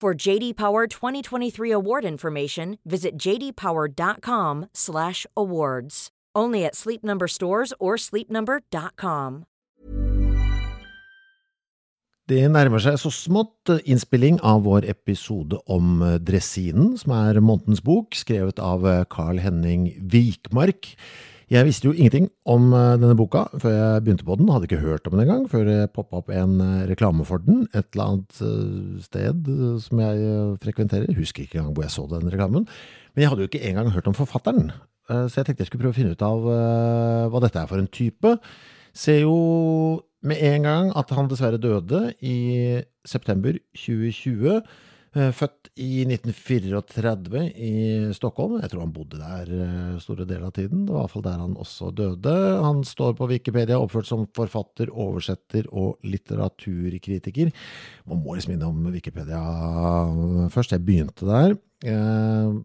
[0.00, 6.08] For JD Power 2023 award information, visit jdpower.com/awards.
[6.36, 9.44] Only at Sleep Number stores or sleepnumber.com.
[12.28, 18.14] Det nærmer seg så smått innspilling av vår episode om Dressinen, som er månedens bok,
[18.14, 20.94] skrevet av Carl Henning Vikmark.
[21.48, 25.06] Jeg visste jo ingenting om denne boka før jeg begynte på den, hadde ikke hørt
[25.08, 26.58] om den engang, før det poppa opp en
[26.90, 28.40] reklame for den et eller annet
[29.06, 29.48] sted
[29.80, 30.18] som jeg
[30.60, 31.08] frekventerer.
[31.16, 32.66] Husker ikke engang hvor jeg så den reklamen.
[33.14, 34.68] Men jeg hadde jo ikke engang hørt om forfatteren,
[35.08, 36.44] så jeg tenkte jeg skulle prøve å finne ut av
[37.32, 38.34] hva dette er for en type.
[38.92, 39.38] Ser jo
[40.28, 44.60] med en gang at han dessverre døde i september 2020.
[45.14, 47.72] Født i 1934 i
[48.16, 48.58] Stockholm.
[48.60, 50.84] Jeg tror han bodde der store deler av tiden.
[50.84, 52.34] Det var i hvert fall der han også døde.
[52.64, 57.54] Han står på Wikipedia oppført som forfatter, oversetter og litteraturkritiker.
[58.10, 59.40] Man må liksom innom Wikipedia
[60.52, 60.76] først.
[60.76, 61.56] Jeg begynte der.
[61.86, 62.62] Jeg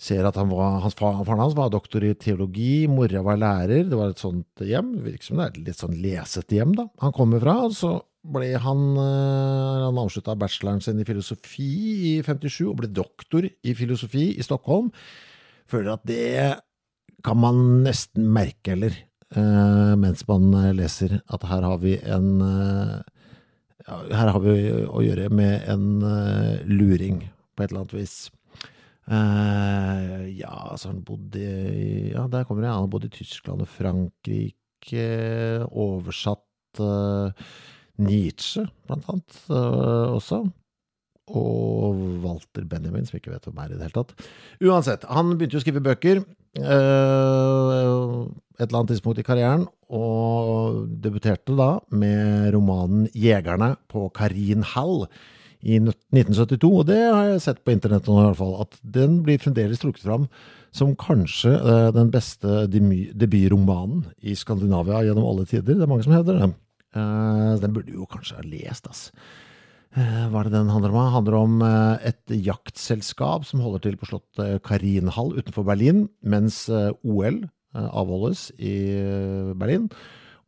[0.00, 3.84] ser at han var, hans faren hans var doktor i teologi, mora var lærer.
[3.86, 4.94] Det var et sånt hjem.
[5.04, 6.88] Virker som det er et litt sånn lesete hjem, da.
[7.04, 7.60] Han kommer fra.
[7.70, 11.70] så ble han Han avslutta bacheloren sin i filosofi
[12.16, 14.90] i 57 og ble doktor i filosofi i Stockholm.
[15.70, 16.60] Føler at det
[17.24, 18.92] kan man nesten merke, eller,
[20.00, 22.42] mens man leser at her har vi en
[23.90, 26.00] Her har vi å gjøre med en
[26.68, 27.24] luring,
[27.56, 28.30] på et eller annet vis.
[29.10, 32.72] Ja, altså han bodde i Ja, der kommer jeg.
[32.72, 35.08] Han har bodd i Tyskland og Frankrike,
[35.70, 36.80] oversatt
[38.02, 40.42] Nietzsche, blant annet, også.
[41.30, 41.94] Og
[42.24, 44.12] Walter Benjamin, som ikke vet hvem er i det hele tatt.
[44.64, 46.64] Uansett, han begynte jo å skrive bøker et
[48.66, 55.06] eller annet tidspunkt i karrieren, og debuterte da med romanen Jegerne på Karin Hall
[55.60, 59.20] i 1972, og det har jeg sett på internett nå i hvert fall, at den
[59.22, 60.26] blir fremdeles trukket fram
[60.74, 61.52] som kanskje
[61.94, 65.78] den beste debutromanen i Skandinavia gjennom alle tider.
[65.78, 66.50] Det er mange som hevder det.
[66.94, 69.10] Den burde jo kanskje ha lest, ass.
[69.94, 70.98] Hva er det den handler om?
[71.00, 71.54] Den handler om
[72.06, 77.42] et jaktselskap som holder til på slottet Karinhall utenfor Berlin, mens OL
[77.74, 78.74] avholdes i
[79.58, 79.88] Berlin.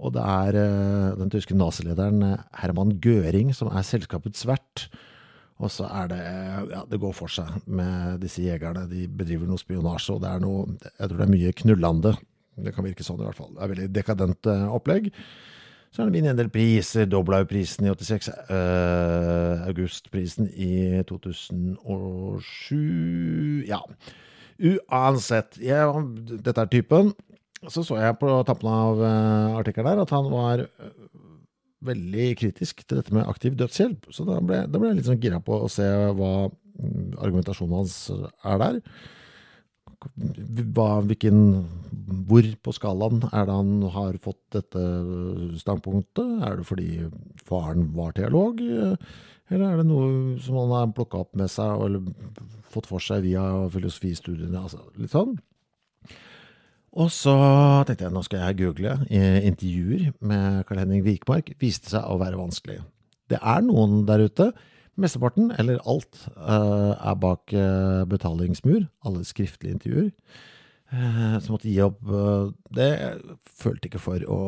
[0.02, 0.56] Og det er
[1.18, 2.22] den tyske nazilederen
[2.58, 4.88] Herman Göring som er selskapets vert.
[5.62, 6.22] Og så er det
[6.72, 8.88] Ja, det går for seg med disse jegerne.
[8.90, 12.14] De bedriver noe spionasje, og det er noe Jeg tror det er mye knullande.
[12.62, 13.52] Det kan virke sånn, i hvert fall.
[13.54, 15.12] Det er veldig dekadent opplegg.
[15.92, 17.04] Så har det vunnet en del priser.
[17.04, 23.80] Doblaug-prisen i 86, uh, August-prisen i 2007 Ja.
[24.62, 25.58] Uansett.
[25.60, 25.84] Jeg,
[26.44, 27.12] dette er typen.
[27.68, 30.56] Så så jeg på tappen av uh, artikkelen der at han var
[31.82, 34.06] veldig kritisk til dette med aktiv dødshjelp.
[34.14, 35.86] Så da ble, da ble jeg litt sånn gira på å se
[36.16, 36.48] hva
[37.20, 38.74] argumentasjonen hans er der.
[40.74, 41.38] Hva, hvilken,
[42.28, 44.82] hvor på skalaen er det han har fått dette
[45.60, 46.42] standpunktet?
[46.46, 46.88] Er det fordi
[47.46, 48.60] faren var teolog,
[49.52, 52.06] eller er det noe som han har plukka opp med seg eller
[52.72, 54.62] fått for seg via filosofistudiene?
[54.62, 55.36] Altså, litt sånn.
[56.92, 57.34] Og så
[57.88, 61.54] tenkte jeg nå skal jeg google intervjuer med Karl Henning Vikmark.
[61.60, 62.82] Viste seg å være vanskelig.
[63.32, 64.50] Det er noen der ute.
[65.00, 67.54] Mesteparten, eller alt, er bak
[68.10, 68.82] betalingsmur.
[69.08, 70.10] Alle skriftlige intervjuer.
[71.40, 72.02] Så måtte gi opp
[72.76, 72.90] det.
[73.00, 74.40] Jeg følte ikke for å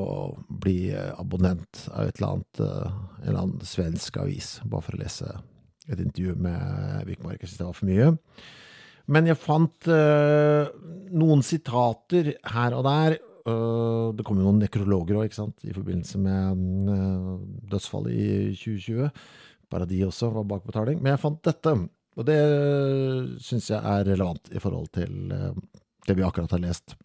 [0.49, 5.31] bli abonnent av et eller annet, en eller annen svensk avis, bare for å lese
[5.89, 7.41] et intervju med Vikmark.
[7.41, 8.11] Jeg syntes det var for mye.
[9.13, 10.73] Men jeg fant uh,
[11.13, 13.19] noen sitater her og der.
[13.45, 17.35] Uh, det kom jo noen nekrologer òg, i forbindelse med uh,
[17.73, 19.11] dødsfallet i 2020.
[19.73, 21.01] Bare de også var bak betaling.
[21.01, 21.75] Men jeg fant dette,
[22.15, 22.39] og det
[23.43, 25.59] syns jeg er relevant i forhold til eh,
[26.07, 26.97] det vi akkurat har lest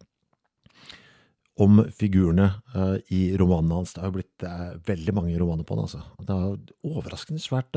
[1.60, 3.90] om figurene uh, i romanene hans.
[3.92, 4.44] Det har jo blitt
[4.86, 5.84] veldig mange romaner på den.
[5.84, 6.00] altså.
[6.24, 7.76] Det var overraskende svært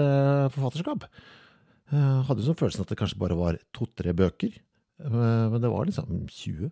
[0.53, 1.03] forfatterskap.
[1.91, 4.55] Jeg hadde jo sånn følelsen at det kanskje bare var to-tre bøker,
[5.03, 6.71] men det var liksom 20.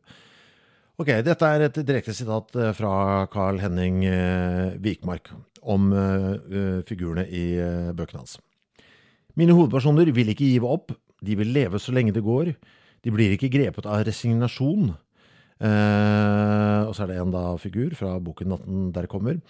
[1.01, 2.94] Ok, dette er et direkte sitat fra
[3.33, 4.03] Carl Henning
[4.83, 5.31] Vikmark
[5.65, 5.88] om
[6.86, 7.45] figurene i
[7.98, 8.36] bøkene hans.
[9.39, 10.94] Mine hovedpersoner vil ikke give opp,
[11.25, 12.51] de vil leve så lenge det går.
[13.01, 14.92] De blir ikke grepet av resignasjon.
[15.62, 19.42] Eh, og så er det en da figur fra boken 'Natten der kommer'.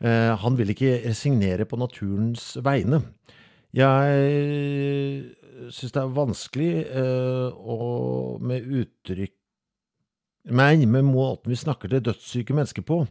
[0.00, 3.02] Eh, han vil ikke resignere på naturens vegne.
[3.72, 5.30] Jeg
[5.70, 9.36] syns det er vanskelig eh, å, med uttrykk
[10.48, 13.02] Nei, med måten vi snakker til dødssyke mennesker på.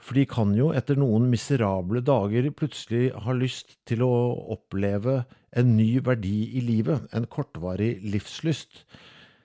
[0.00, 4.10] For de kan jo etter noen miserable dager plutselig ha lyst til å
[4.56, 5.20] oppleve
[5.54, 8.82] en ny verdi i livet, en kortvarig livslyst.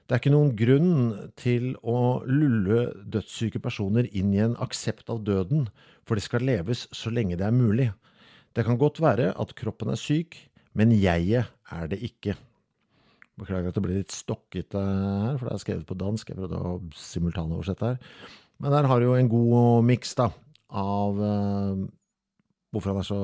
[0.06, 0.98] Det er ikke noen grunn
[1.38, 5.68] til å lulle dødssyke personer inn i en aksept av døden,
[6.06, 7.92] for det skal leves så lenge det er mulig.
[8.56, 10.40] Det kan godt være at kroppen er syk,
[10.74, 12.38] men jeget er det ikke.
[13.36, 16.30] Beklager at det blir litt stokkete her, for det er skrevet på dansk.
[16.32, 18.18] Jeg prøvde å simultanoversette her.
[18.64, 21.84] Men der har du jo en god miks av eh,
[22.72, 23.22] hvorfor han er så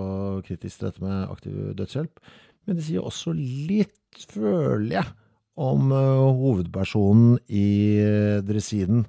[0.47, 2.19] kritisk til dette med aktiv dødshjelp.
[2.67, 3.97] Men det sier også litt,
[4.31, 5.07] føler jeg,
[5.61, 7.67] om eh, hovedpersonen i
[8.03, 9.05] eh, dressiden.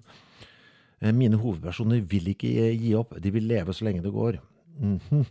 [1.02, 4.38] Eh, mine hovedpersoner vil ikke gi opp, de vil leve så lenge det går.
[4.78, 5.25] Mm -hmm.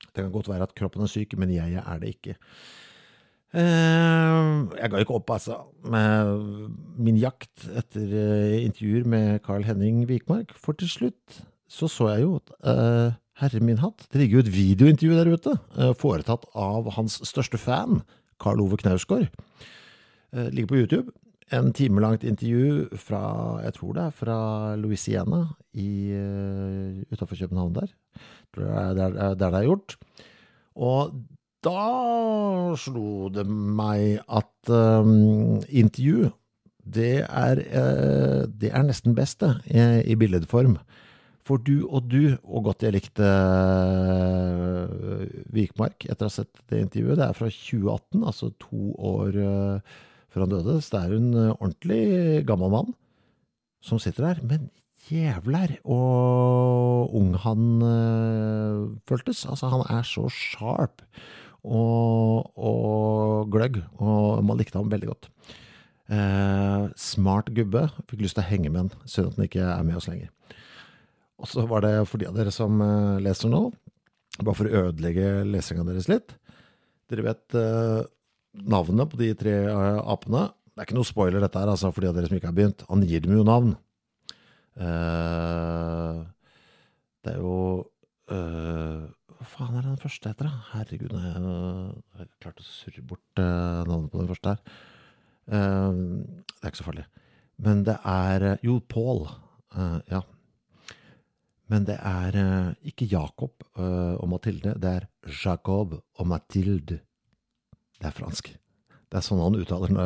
[0.00, 2.34] Det kan godt være at kroppen er syk, men jeg er det ikke.
[3.54, 5.56] Jeg ga ikke opp, altså,
[5.90, 6.70] med
[7.02, 8.12] min jakt etter
[8.60, 13.80] intervjuer med Carl Henning Vikmark, for til slutt så så jeg jo at herre min
[13.82, 15.56] hatt, det ligger jo et videointervju der ute,
[15.98, 18.02] foretatt av hans største fan,
[18.40, 19.28] Karl Ove Knausgård.
[20.32, 21.12] Eh, ligger på YouTube.
[21.50, 23.20] En timelangt intervju fra,
[23.64, 24.38] jeg tror det er fra
[24.78, 25.40] Louisiana
[27.10, 27.90] utafor København der.
[28.54, 29.96] Det er der det er gjort.
[30.76, 31.10] Og
[31.64, 36.30] da slo det meg at um, intervju,
[36.80, 40.78] det er, uh, det er nesten best, det, i, i billedform.
[41.46, 44.86] For du og du, og godt jeg likte uh,
[45.52, 49.96] Vikmark etter å ha sett det intervjuet, det er fra 2018, altså to år uh,
[50.30, 50.76] før han døde.
[50.80, 52.02] Så det er en eh, ordentlig
[52.46, 52.92] gammel mann
[53.82, 54.44] som sitter der.
[54.46, 54.68] Men
[55.10, 57.82] jævler og ung han
[59.10, 59.42] føltes.
[59.50, 61.02] Altså, han er så sharp
[61.64, 65.28] og, og gløgg, og man likte ham veldig godt.
[66.10, 67.86] Eh, smart gubbe.
[68.10, 68.92] Fikk lyst til å henge med han.
[69.04, 70.30] Synd at han ikke er med oss lenger.
[71.40, 73.62] Og så var det for de av dere som uh, leser nå,
[74.42, 76.34] bare for å ødelegge lesinga deres litt.
[77.08, 77.56] Dere vet
[78.68, 80.50] navnet på de tre uh, apene.
[80.74, 82.58] Det er ikke noe spoiler, dette her, altså, for de av dere som ikke har
[82.58, 82.84] begynt.
[82.90, 83.72] Han gir dem jo navn.
[84.80, 86.20] Eh,
[87.20, 87.56] det er jo
[88.32, 89.02] uh,
[89.40, 90.58] Hva faen er den første heter, da?
[90.74, 91.30] Herregud, jeg
[92.18, 94.74] har klart å surre bort navnet på den første her.
[95.48, 97.06] det er ikke så farlig.
[97.60, 99.24] Men det er Jo, Paul.
[100.10, 100.20] ja.
[101.72, 107.00] Men det er ikke Jacob og Mathilde, det er Jacob og Mathilde.
[108.00, 108.52] Det er fransk.
[109.10, 109.96] Det er sånn han uttaler,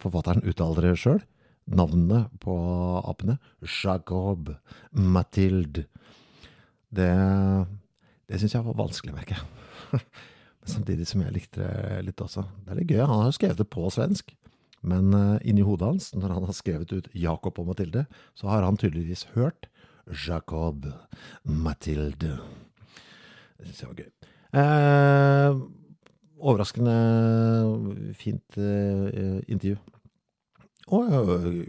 [0.00, 1.20] forfatteren uttaler det sjøl.
[1.70, 2.54] Navnene på
[3.02, 3.38] apene.
[3.62, 4.54] Jacob,
[4.92, 5.86] Mathilde.
[6.90, 7.10] Det,
[8.30, 10.02] det syns jeg var vanskelig, merker jeg.
[10.74, 12.44] Samtidig som jeg likte det litt også.
[12.62, 13.00] Det er litt gøy.
[13.02, 14.30] Han har jo skrevet det på svensk.
[14.86, 18.06] Men uh, inni hodet hans, når han har skrevet ut Jacob og Mathilde,
[18.38, 19.68] så har han tydeligvis hørt
[20.26, 20.86] Jacob,
[21.44, 22.38] Mathilde.
[23.58, 24.10] Det syns jeg var gøy.
[24.60, 25.58] Eh,
[26.40, 26.94] overraskende
[28.18, 29.76] fint eh, intervju.
[30.90, 31.60] Og uh,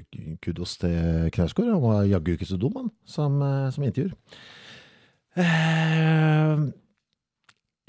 [0.42, 1.74] kudos til Knausgård.
[1.76, 4.16] Han var jaggu ikke så dum, han, som, uh, som intervjuer.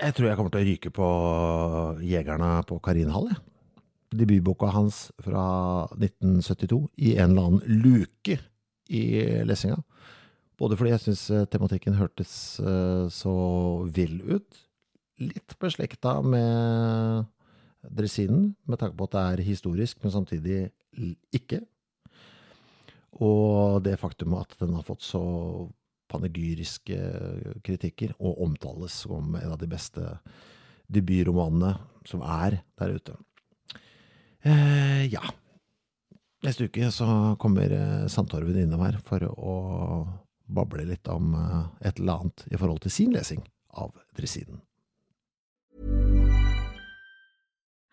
[0.02, 1.08] Jeg tror jeg kommer til å ryke på
[2.06, 3.40] Jegerne på Karinhall, jeg.
[4.12, 5.44] Debutboka hans fra
[5.96, 8.37] 1972 i en eller annen luke
[8.92, 9.04] i
[9.49, 9.80] lesinga.
[10.61, 12.61] Både fordi jeg syns tematikken hørtes
[13.16, 13.37] så
[13.88, 14.50] vill ut,
[15.22, 17.25] litt beslekta med
[17.82, 20.70] Dresinen, med tanke på at det er historisk, men samtidig
[21.34, 21.64] ikke.
[23.18, 25.22] Og det faktum at den har fått så
[26.12, 26.99] panegyriske
[27.64, 30.04] kritikker, og omtales som en av de beste
[30.92, 31.76] debutromanene
[32.09, 33.16] som er der ute.
[34.42, 35.23] Eh, ja.
[36.42, 37.07] Neste uke så
[37.38, 39.54] kommer eh, Sandtorven innom her for å
[40.52, 44.61] bable litt om eh, et eller annet i forhold til sin lesing av dressinen.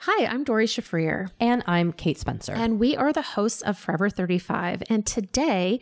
[0.03, 1.29] Hi, I'm Dori Shafrir.
[1.41, 2.53] And I'm Kate Spencer.
[2.53, 4.83] And we are the hosts of Forever 35.
[4.89, 5.81] And today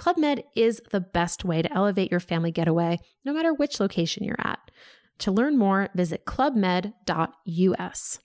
[0.00, 4.24] Club Med is the best way to elevate your family getaway, no matter which location
[4.24, 4.70] you're at.
[5.18, 8.18] To learn more, visit clubmed.us.